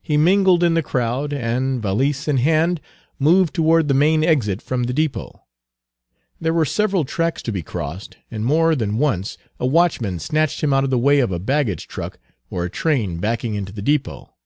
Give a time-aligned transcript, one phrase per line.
[0.00, 2.80] He mingled in the crowd, and, valise in hand,
[3.18, 5.42] moved toward the main exit from the depot.
[6.40, 10.72] There were several tracks to be crossed, and more than once a watchman snatched him
[10.72, 14.36] out of the way of a baggage truck, or a train backing into the depot.